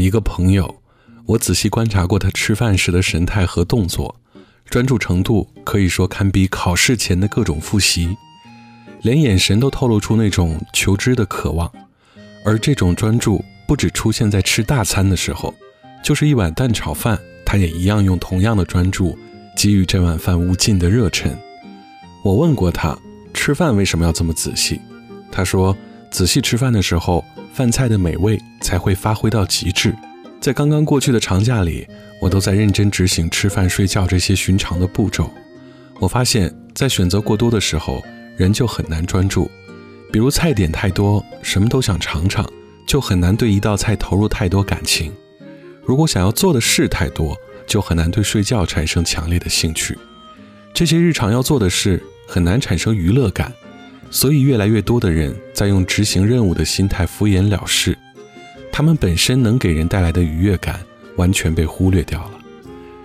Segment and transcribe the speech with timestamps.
[0.00, 0.82] 一个朋友，
[1.26, 4.16] 我仔细观察过他吃饭时的神态和动作，
[4.68, 8.16] 专注程度可以说堪比考试前的各种复习，
[9.02, 11.70] 连眼神都透露出那种求知的渴望。
[12.44, 15.54] 而这种专注不只出现在吃大餐的时候，
[16.02, 19.16] 就是一碗蛋炒饭，他也一样用同样的专注
[19.54, 21.36] 给予这碗饭无尽的热忱。
[22.24, 22.96] 我问过他，
[23.34, 24.80] 吃饭为什么要这么仔细？
[25.30, 25.76] 他说，
[26.10, 29.94] 仔细吃饭的时候，饭菜的美味才会发挥到极致。
[30.40, 31.86] 在刚刚过去的长假里，
[32.20, 35.30] 我都在认真执行吃饭、睡觉这些寻常的步骤。
[35.98, 38.02] 我发现，在选择过多的时候，
[38.36, 39.50] 人就很难专注。
[40.12, 42.48] 比如菜点太多，什么都想尝尝，
[42.86, 45.12] 就很难对一道菜投入太多感情。
[45.84, 49.98] 如果想要做的事太多，就很难对睡觉产生强烈的兴趣。
[50.72, 53.52] 这些日常要做的事很难产生娱乐感，
[54.10, 57.96] 所以越来越多的人在用执行任务的心态敷衍了事，
[58.72, 60.80] 他们本身能给人带来的愉悦感
[61.16, 62.38] 完全被忽略掉了。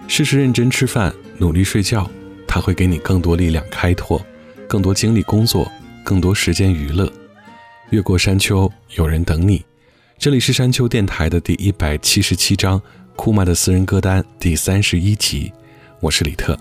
[0.08, 2.10] 试试认真吃饭，努力睡觉，
[2.48, 4.24] 它会给你更多力量开拓，
[4.68, 5.72] 更多精力工作，
[6.04, 7.12] 更多时间娱乐。
[7.92, 9.64] 越过山丘，有人等你。
[10.18, 12.82] 这里是山丘电台的第一百七十七章，
[13.16, 15.52] 库玛的私人歌单第三十一集。
[16.00, 16.58] 我是李特。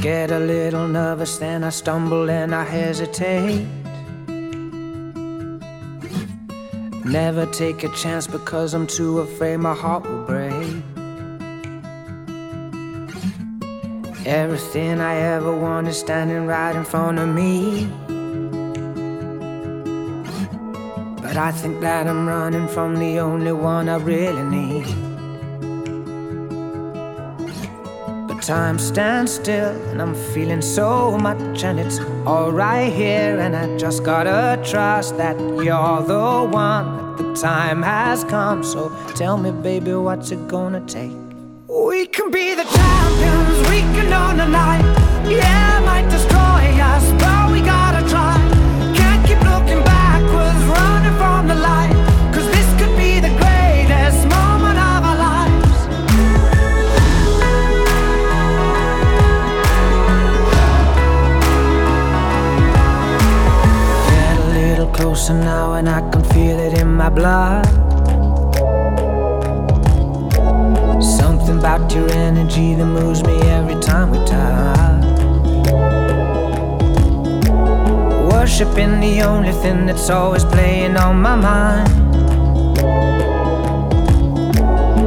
[0.00, 3.66] Get a little nervous, then I stumble and I hesitate.
[7.04, 10.82] Never take a chance because I'm too afraid my heart will break.
[14.26, 17.86] Everything I ever wanted standing right in front of me.
[21.20, 25.03] But I think that I'm running from the only one I really need.
[28.44, 33.38] Time stands still, and I'm feeling so much, and it's all right here.
[33.40, 37.16] And I just gotta trust that you're the one.
[37.16, 41.16] That the time has come, so tell me, baby, what's it gonna take?
[41.68, 44.84] We can be the champions, we can own the night.
[45.26, 47.43] Yeah, might destroy us, but
[65.24, 67.64] closer now, and I can feel it in my blood.
[71.02, 75.04] Something about your energy that moves me every time we touch.
[78.32, 81.88] Worshiping the only thing that's always playing on my mind.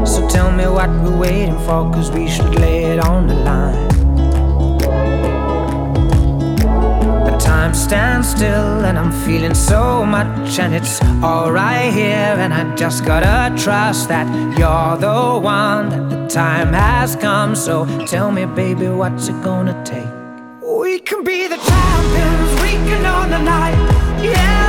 [0.07, 3.86] So tell me what we're waiting for, cause we should lay it on the line.
[7.57, 12.35] Time stands still, and I'm feeling so much, and it's alright here.
[12.43, 14.27] And I just gotta trust that
[14.59, 17.55] you're the one, that the time has come.
[17.55, 17.73] So
[18.05, 20.11] tell me, baby, what's it gonna take?
[20.61, 23.79] We can be the champions, we can own the night.
[24.21, 24.66] Yeah,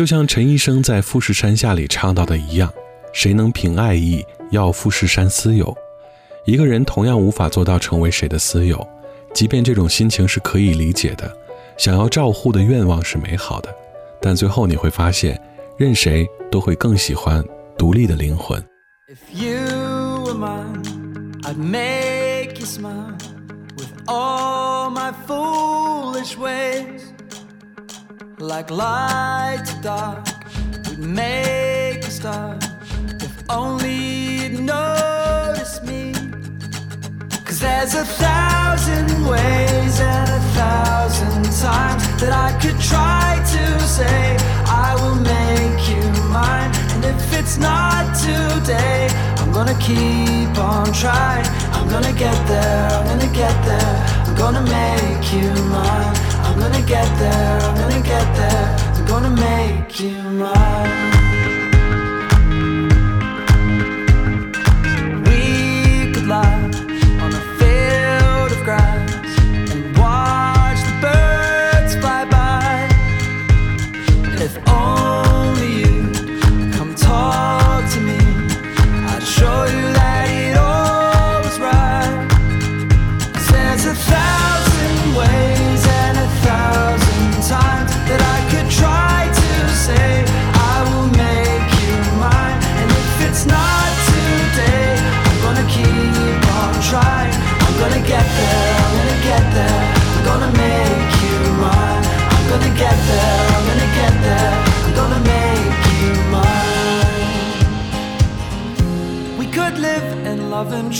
[0.00, 2.72] 就像陈医生在《富士山下》里唱到的一样
[3.12, 5.76] ：“谁能凭爱意要富士山私有？”
[6.46, 8.88] 一个人同样无法做到成为谁的私有，
[9.34, 11.30] 即便这种心情是可以理解的，
[11.76, 13.68] 想要照护的愿望是美好的，
[14.22, 15.38] 但最后你会发现，
[15.76, 17.44] 任谁都会更喜欢
[17.76, 18.58] 独立的灵魂。
[19.06, 20.82] If you were mine,
[21.42, 23.18] I'd make you smile
[23.76, 27.02] with all my foolish ways.
[28.40, 30.26] Like light to dark,
[30.88, 32.64] we'd make a start.
[33.20, 36.14] If only you'd notice me.
[37.44, 44.38] Cause there's a thousand ways and a thousand times that I could try to say,
[44.64, 46.70] I will make you mine.
[46.94, 51.44] And if it's not today, I'm gonna keep on trying.
[51.74, 54.24] I'm gonna get there, I'm gonna get there.
[54.26, 56.29] I'm gonna make you mine.
[56.50, 58.76] I'm gonna get there, I'm gonna get there.
[58.96, 61.09] I'm gonna make you mine.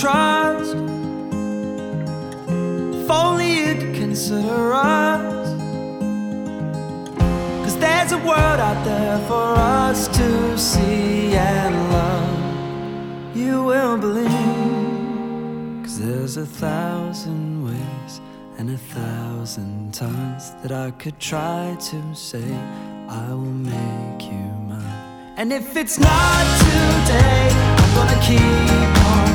[0.01, 0.75] Trust.
[3.03, 5.49] If only you'd consider us.
[7.65, 13.37] Cause there's a world out there for us to see and love.
[13.37, 15.85] You will believe.
[15.85, 18.21] Cause there's a thousand ways
[18.57, 22.51] and a thousand times that I could try to say,
[23.07, 25.35] I will make you mine.
[25.37, 29.00] And if it's not today, I'm gonna keep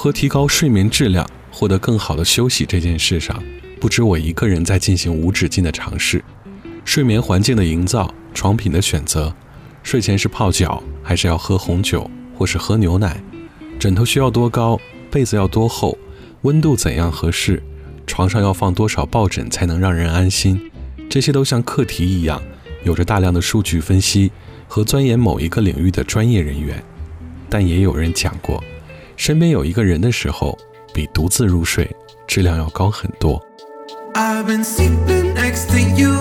[0.00, 3.42] 何提高睡眠质量、获得更好的休息这件事上，
[3.80, 6.24] 不止我一个人在进行无止境的尝试。
[6.84, 9.34] 睡眠环境的营造、床品的选择，
[9.82, 13.20] 睡前是泡脚还是要喝红酒或是喝牛奶？
[13.80, 14.78] 枕头需要多高？
[15.10, 15.98] 被子要多厚？
[16.42, 17.60] 温度怎样合适？
[18.06, 20.70] 床上要放多少抱枕才能让人安心？
[21.10, 22.40] 这些都像课题一样，
[22.84, 24.30] 有着大量的数据分析
[24.68, 26.80] 和钻研某一个领域的专业人员。
[27.50, 28.62] 但也有人讲过，
[29.18, 30.56] 身边有一个人的时候，
[30.94, 31.90] 比独自入睡
[32.28, 33.44] 质量要高很多。
[34.14, 36.12] I've been sleeping next to you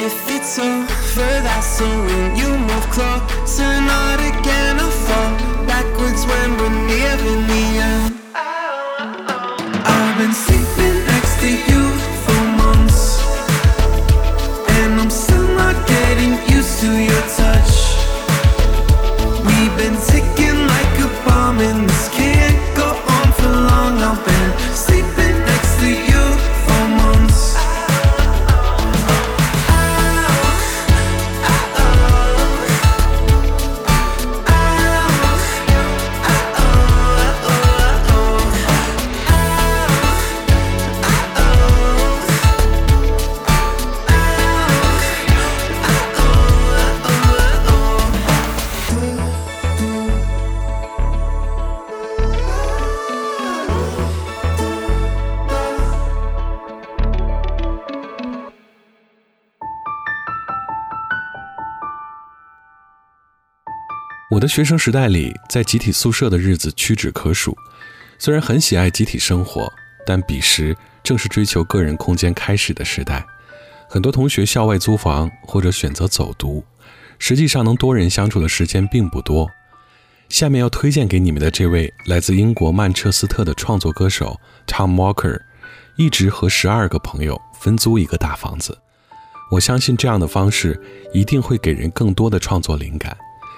[0.00, 4.78] If it's over, that's so when you move closer, not again.
[4.78, 8.07] I fall backwards when we're nearing the end.
[64.48, 67.56] 学生时代里，在集体宿舍的日子屈指可数。
[68.18, 69.70] 虽然很喜爱集体生活，
[70.06, 70.74] 但彼时
[71.04, 73.24] 正是追求个人空间开始的时代。
[73.88, 76.64] 很多同学校外租房或者选择走读，
[77.18, 79.48] 实际上能多人相处的时间并不多。
[80.28, 85.40] 下面要推荐给你们的这位来自英国曼彻斯特的创作歌手 Tom Walker，
[85.96, 88.78] 一直和十二个朋友分租一个大房子。
[89.50, 90.80] 我相信这样的方式
[91.12, 93.16] 一定会给人更多的创作灵感。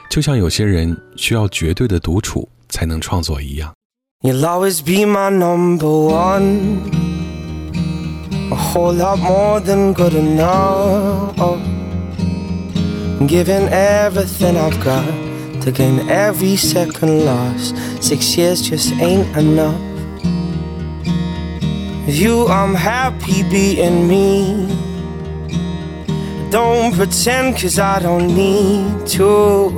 [0.10, 3.74] 就像有些人需要绝对的独处才能创作一样。
[4.22, 6.80] You'll always be my number one.
[8.52, 11.36] A whole lot more than good enough.
[13.28, 15.06] Giving everything I've got
[15.62, 17.76] to gain every second lost.
[18.02, 19.80] Six years just ain't enough.
[22.06, 24.68] With you, I'm happy being me.
[26.51, 29.71] Don't pretend, cause I don't need to.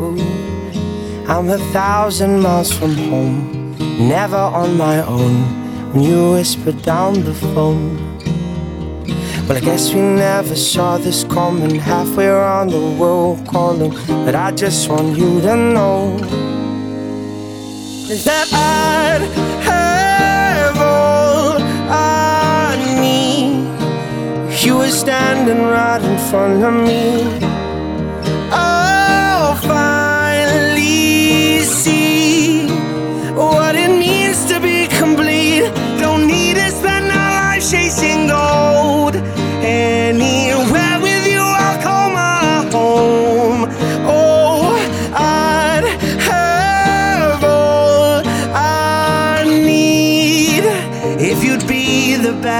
[1.28, 3.76] I'm a thousand miles from home,
[4.08, 5.62] never on my own.
[5.92, 7.98] When you whisper down the phone.
[9.46, 11.74] Well, I guess we never saw this coming.
[11.74, 13.90] Halfway around the world calling.
[14.24, 16.16] But I just want you to know
[18.24, 19.51] that I'd
[24.72, 27.71] You were standing right in front of me.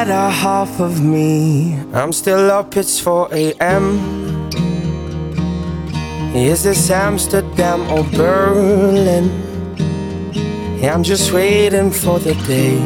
[0.05, 1.79] Better half of me.
[1.93, 3.85] I'm still up, it's 4 a.m.
[6.35, 9.27] Is this Amsterdam or Berlin?
[10.81, 12.83] Yeah, I'm just waiting for the day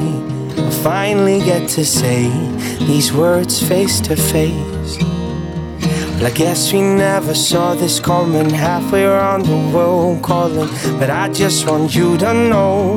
[0.63, 2.29] I finally get to say
[2.81, 4.99] these words face to face.
[6.17, 10.69] Well, I guess we never saw this coming halfway around the world calling.
[10.99, 12.97] But I just want you to know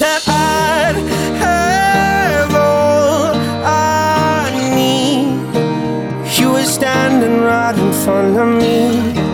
[0.00, 1.63] that I'd
[6.64, 9.33] Standing right in front of me.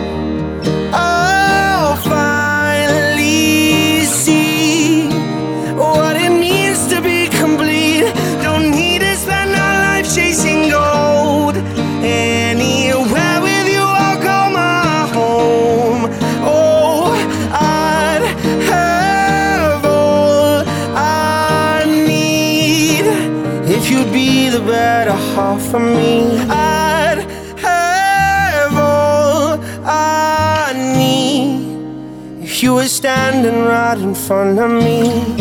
[32.81, 35.40] Were standing right in front of me.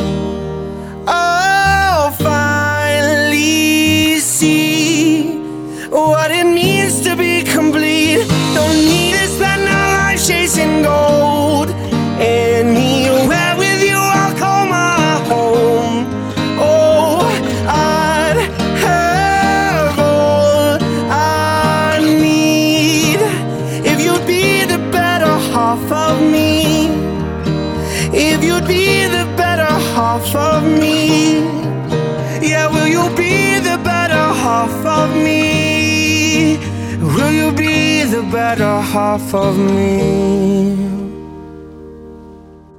[38.50, 40.74] Better half of me?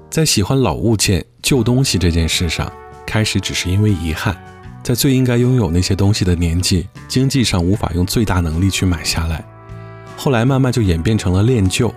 [0.09, 2.69] 在喜欢老物件、旧东西这件事上，
[3.07, 4.35] 开始只是因为遗憾，
[4.83, 9.45] 在最应该拥有那些东西的年纪，经济上无法用最大能力去买下来。
[10.17, 11.93] 后来慢慢就演变成了恋旧，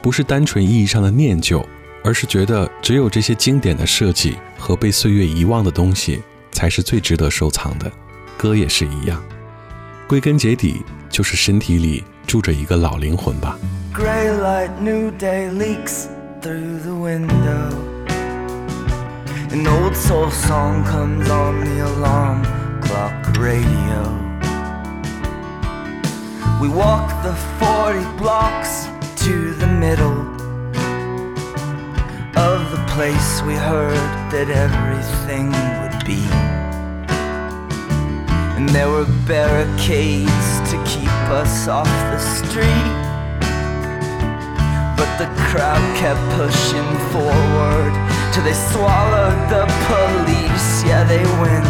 [0.00, 1.66] 不是单纯意义上的念旧，
[2.04, 7.90] 而是觉得只有这些经典的设计和被岁月遗忘的东西，才是最值得收藏的。
[8.36, 9.20] 歌也是一样，
[10.06, 13.57] 归根结底就是身体里住着一个老灵魂吧。
[13.93, 16.07] Gray light, new day leaks
[16.41, 17.69] through the window.
[19.51, 22.43] An old soul song comes on the alarm
[22.81, 24.23] clock radio.
[26.59, 28.87] We walk the 40 blocks
[29.25, 30.21] to the middle
[32.35, 33.95] of the place we heard
[34.31, 36.46] that everything would be.
[38.58, 42.90] And there were barricades to keep us off the street.
[44.98, 47.94] But the crowd kept pushing forward
[48.32, 50.82] till they swallowed the police.
[50.82, 51.68] Yeah, they went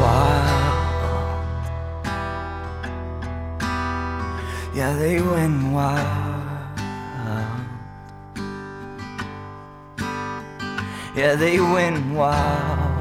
[0.00, 0.62] wild.
[4.76, 6.78] Yeah, they went wild.
[11.16, 12.91] Yeah, they went wild.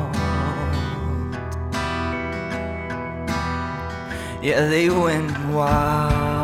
[4.42, 6.41] Yeah, they went wild.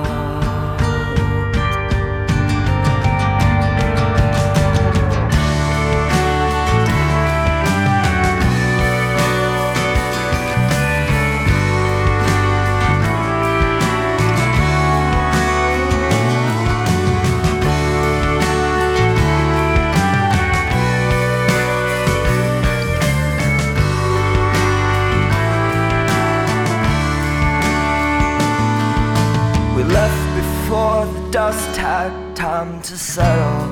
[31.37, 33.71] Dust had time to settle.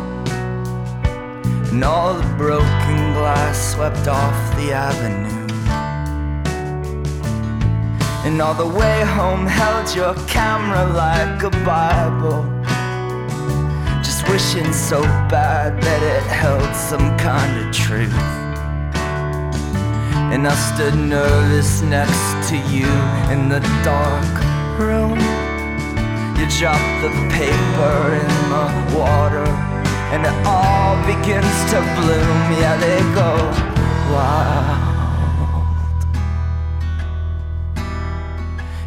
[1.71, 5.47] And all the broken glass swept off the avenue.
[8.23, 12.43] And all the way home held your camera like a Bible.
[14.03, 15.01] Just wishing so
[15.35, 18.13] bad that it held some kind of truth.
[20.33, 22.91] And I stood nervous next to you
[23.33, 24.33] in the dark
[24.77, 25.34] room.
[26.47, 28.65] Drop the paper in the
[28.97, 29.47] water,
[30.13, 32.37] and it all begins to bloom.
[32.61, 33.31] Yeah, they go
[34.13, 34.85] wild.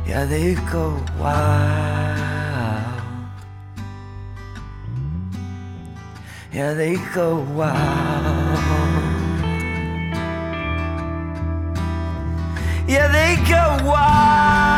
[0.06, 3.02] Yeah, they go wild.
[6.50, 8.58] Yeah, they go wild.
[12.88, 14.77] Yeah, they go wild.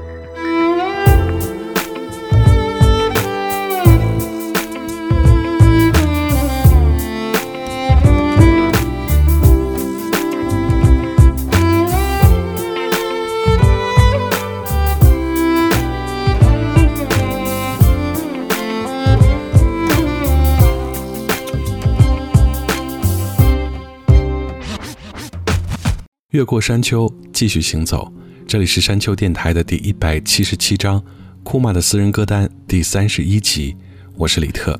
[26.41, 28.11] 越过山丘，继续行走。
[28.47, 30.99] 这里是山丘电台的第一百七十七章，
[31.43, 33.75] 库玛的私人歌单第三十一集。
[34.15, 34.75] 我是李特。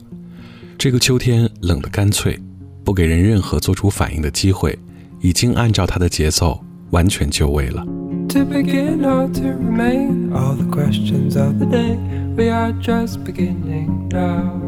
[0.75, 2.35] 这个秋天冷得干脆，
[2.83, 4.75] 不给人任何做出反应的机会，
[5.19, 7.85] 已经按照它的节奏完全就位了。
[8.29, 11.95] To begin or to remain, all the questions of the day,
[12.35, 14.59] we are just beginning now.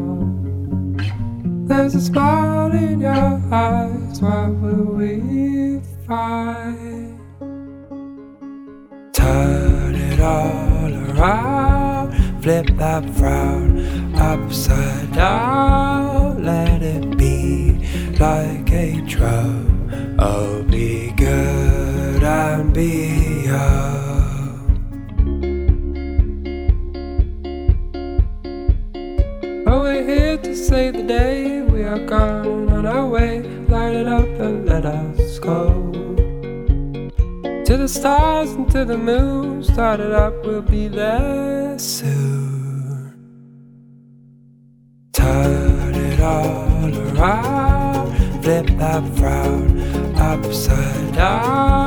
[1.66, 7.18] There's a smile in your eyes, what will we find?
[9.12, 17.78] Turn it all around, flip that frown upside down, let it be
[18.18, 20.16] like a drum.
[20.18, 23.94] Oh, be good and be young.
[30.06, 31.62] Here to save the day.
[31.62, 33.40] We are gone on our way.
[33.68, 35.68] Light it up and let us go.
[37.64, 39.62] To the stars and to the moon.
[39.62, 43.14] Start it up, we'll be there soon.
[45.12, 48.42] Turn it all around.
[48.42, 49.80] Flip that frown
[50.16, 51.83] upside down.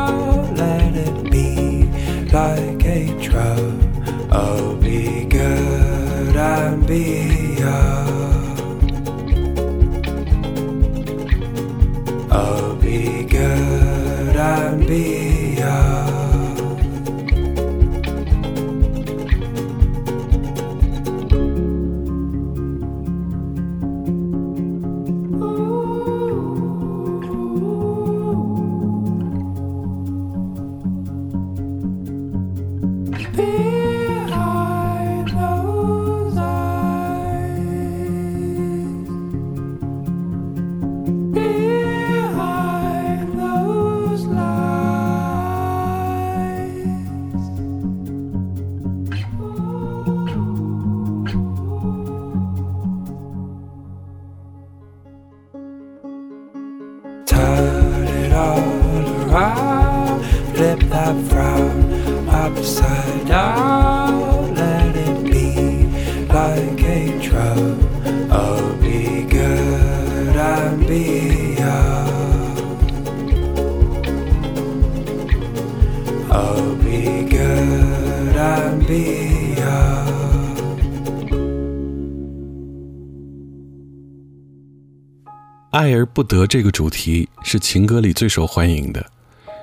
[61.29, 64.53] Frown upside down.
[64.55, 65.85] Let it be
[66.27, 67.79] like a drum.
[68.31, 72.07] Oh, be good and be young.
[76.29, 80.07] Oh, be good and be young.
[85.71, 89.16] 爱而不得这个主题是情歌里最受欢迎的。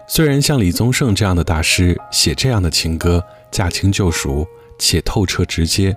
[0.07, 4.47] 虽然像李宗盛这样的大师写这样的情歌驾轻就熟
[4.79, 5.97] 且透彻直接，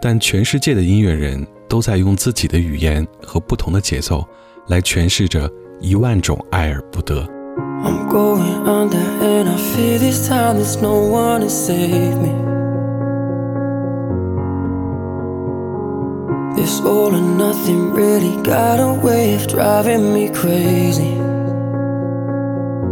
[0.00, 4.24] 但全世界的音乐人都在用自己的语言和不同的节奏
[4.68, 7.28] 来诠释着一万种爱而不得。
[7.84, 12.32] I'm going under and I feel this time there's no one to save me.
[16.56, 21.20] This all or nothing really got a way of driving me crazy.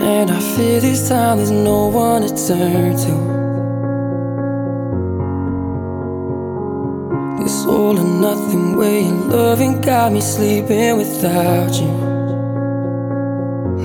[0.00, 3.14] and I fear this time there's no one to turn to.
[7.42, 11.88] This all or nothing way of loving got me sleeping without you.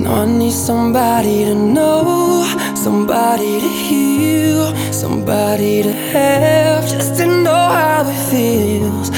[0.02, 7.64] Now I need somebody to know, somebody to heal, somebody to have, just to know
[7.78, 9.10] how it feels.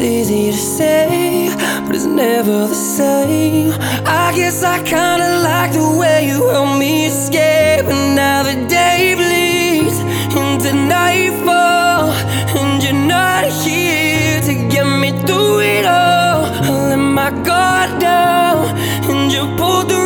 [0.00, 1.50] It's easy to say,
[1.84, 3.72] but it's never the same.
[4.06, 9.16] I guess I kinda like the way you help me escape, and now the day
[9.18, 9.98] bleeds
[10.38, 12.12] into nightfall,
[12.58, 16.46] and you're not here to get me through it all.
[16.46, 18.68] I let my guard down,
[19.10, 19.97] and you pulled the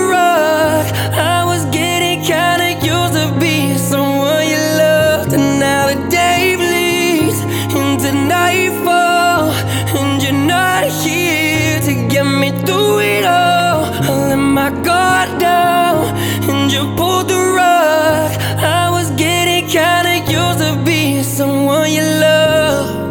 [14.62, 16.14] my guard down,
[16.48, 18.30] and you pulled the rug.
[18.60, 23.02] I was getting kinda used to being someone you loved.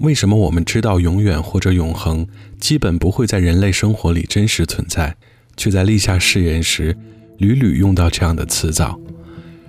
[0.00, 2.26] 为什么我们知道永远或者永恒
[2.58, 5.14] 基本不会在人类生活里真实存在，
[5.56, 6.96] 却在立下誓言时
[7.40, 9.00] 屡屡用到这样的词藻？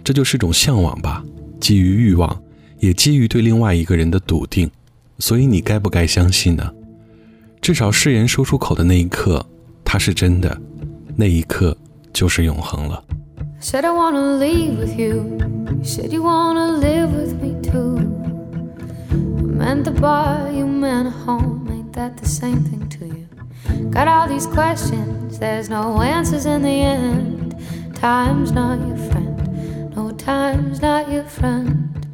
[0.03, 1.23] 这就是种向往吧，
[1.61, 2.43] 基于欲望，
[2.79, 4.69] 也基于对另外一个人的笃定。
[5.19, 6.69] 所以你该不该相信呢？
[7.61, 9.45] 至少誓言说出口的那一刻，
[9.85, 10.59] 它是真的，
[11.15, 11.77] 那一刻
[12.11, 13.01] 就是永恒了。
[23.89, 27.55] Got all these questions, there's no answers in the end.
[27.95, 29.95] Time's not your friend.
[29.95, 32.07] No, time's not your friend.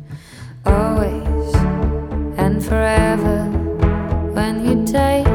[0.65, 1.55] Always
[2.37, 3.45] and forever.
[4.33, 5.25] When you take,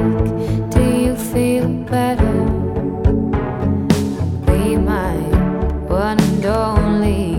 [0.70, 2.32] do you feel better?
[4.46, 5.32] Be mine
[5.88, 7.32] one and only.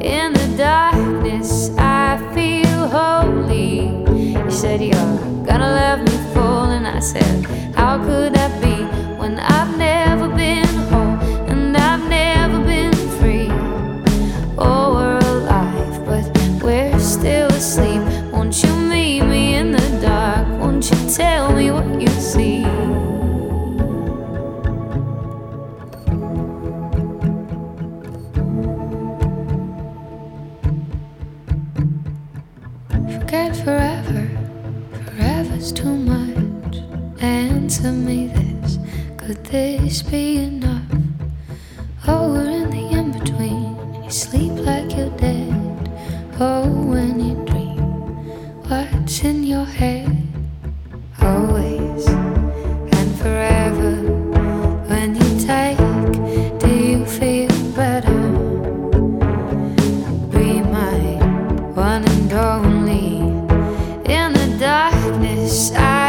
[0.00, 3.88] In the darkness, I feel holy.
[4.32, 7.46] You said you're gonna love me full, and I said,
[7.90, 8.69] How could that be
[40.02, 40.82] this be enough?
[42.06, 44.02] Oh, we're in the in between.
[44.04, 45.90] You sleep like you're dead.
[46.38, 47.78] Oh, when you dream,
[48.68, 50.16] what's in your head?
[51.20, 53.92] Always and forever.
[54.88, 55.78] When you take,
[56.60, 58.20] do you feel better?
[60.30, 60.98] Be my
[61.74, 63.18] one and only.
[64.12, 65.99] In the darkness, I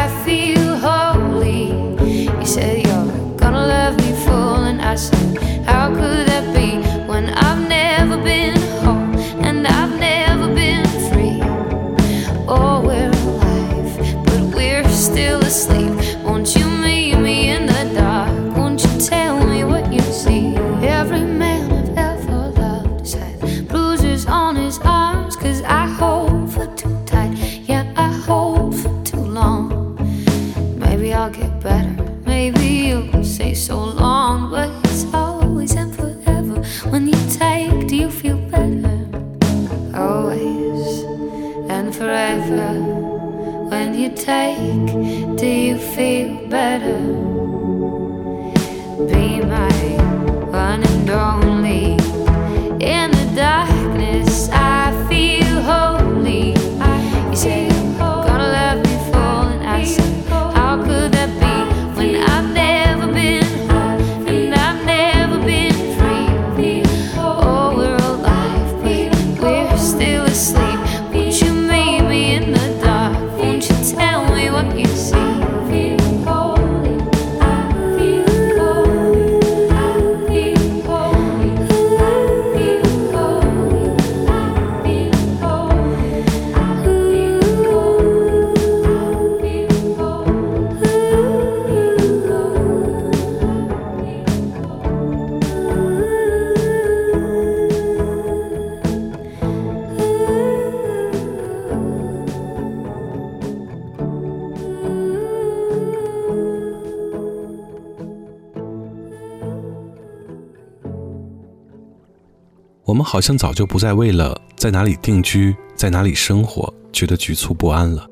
[113.12, 118.08] 好像早就不再为了在哪里定居、在哪里生活觉得局促不安了。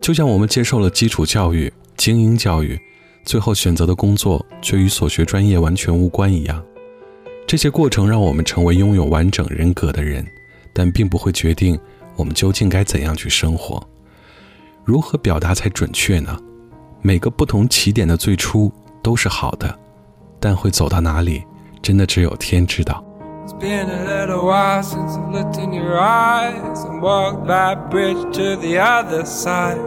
[0.00, 2.78] 就像我们接受了基础教育、精英教育，
[3.24, 6.64] 最后选择的工作却与所学专业完全无关一样。
[7.44, 10.24] 这些过程让我们成为拥有完整人格的人，
[10.72, 11.76] 但并不会决定
[12.14, 13.84] 我们究竟该怎样去生活。
[14.84, 16.38] 如何表达才准确呢？
[17.02, 19.76] 每个不同起点的最初都是好的，
[20.38, 21.42] 但会走到哪里，
[21.82, 23.04] 真的只有天知道。
[23.42, 28.56] It's been a little while since I've looked in your eyes and walked that bridge to
[28.56, 29.78] the other side.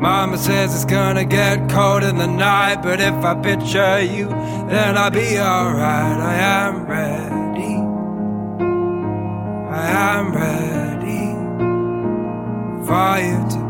[0.00, 4.28] Mama says it's gonna get cold in the night, but if I picture you,
[4.68, 6.20] then I'll be alright.
[6.20, 7.74] I am ready.
[9.74, 11.34] I am ready
[12.86, 13.63] for you to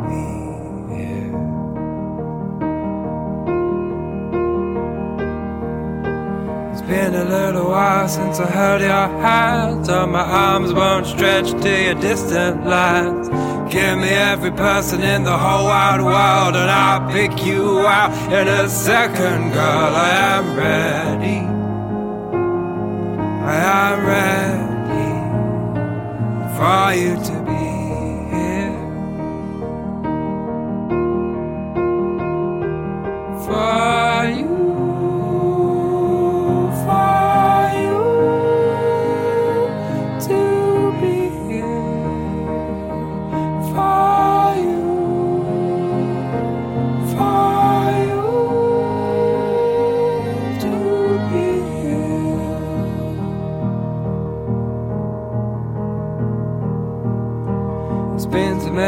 [6.86, 9.86] been a little while since I held your hand.
[9.86, 13.28] So my arms won't stretch to your distant lands.
[13.72, 18.48] Give me every person in the whole wide world, and I'll pick you out in
[18.48, 19.94] a second, girl.
[19.94, 21.40] I am ready.
[23.46, 24.64] I am ready
[26.56, 27.73] for you to be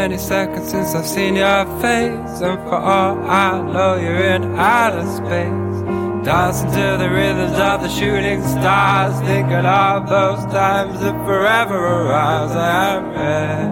[0.09, 5.05] many seconds since I've seen your face, and for all I know, you're in outer
[5.05, 5.83] space.
[6.25, 12.53] Dancing to the rhythms of the shooting stars, thinking of those times that forever arise.
[12.53, 13.05] I am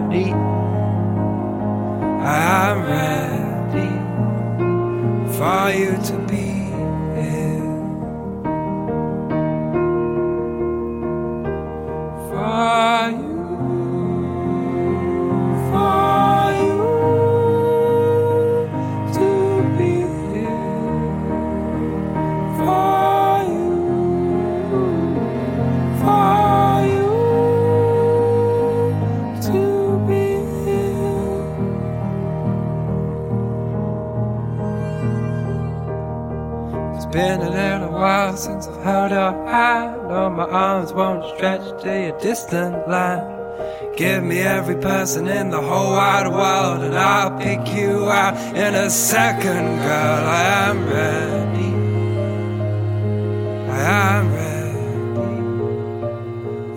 [0.09, 0.33] ready.
[2.21, 3.91] I am ready
[5.37, 6.54] for you to be
[38.85, 39.97] held your hand.
[40.11, 43.33] Oh, my arms won't stretch to your distant land.
[43.97, 48.75] Give me every person in the whole wide world, and I'll pick you out in
[48.75, 50.23] a second, girl.
[50.27, 51.73] I am ready.
[53.71, 53.79] I
[54.17, 54.77] am ready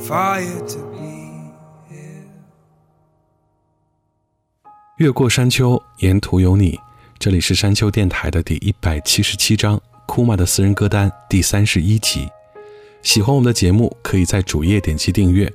[0.01, 1.53] for you to be
[1.91, 2.25] here.
[4.97, 6.79] 越过山丘，沿途有你。
[7.19, 12.27] 这里是山丘电台的第一百七十七章，库玛的私人歌单第三十一集。
[13.03, 15.53] 喜欢我们的节目，可以在主页点击订阅。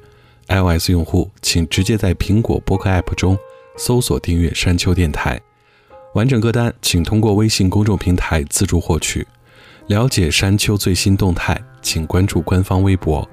[0.47, 3.35] iOS 用户请直接在苹果播客 App 中
[3.77, 5.41] 搜索订阅山丘电台。
[6.13, 9.27] 完整歌单请通过微信公众平台自助获取。
[9.87, 13.27] 了解山丘最新动态，请关注官方微博。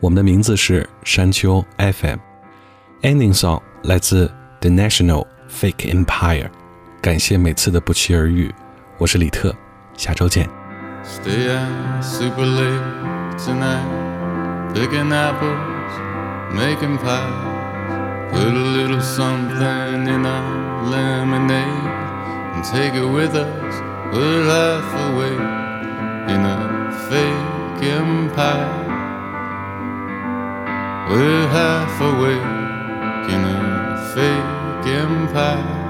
[0.00, 2.18] 我们的名字是山丘 FM。
[3.02, 6.50] Ending song 来自 The National Fake Empire。
[7.02, 8.50] 感谢每次的不期而遇，
[8.96, 9.54] 我是李特，
[9.96, 10.61] 下周见。
[11.04, 18.30] Stay out super late tonight, picking apples, making pies.
[18.32, 21.90] Put a little something in our lemonade
[22.54, 23.74] and take it with us.
[24.14, 25.48] We're half awake
[26.32, 28.86] in a fake empire.
[31.10, 35.81] We're half awake in a fake empire.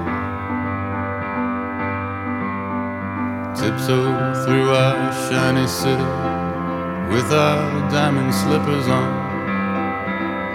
[3.54, 6.10] Tiptoe through our shiny city
[7.12, 9.10] with our diamond slippers on.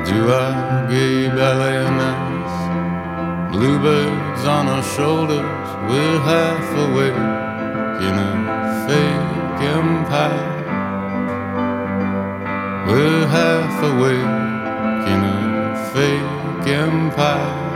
[0.05, 5.67] Do our gay ballet nights, bluebirds on our shoulders.
[5.89, 7.23] We're half awake
[8.07, 8.33] in a
[8.87, 10.55] fake empire.
[12.87, 14.33] We're half awake
[15.13, 17.66] in a fake empire.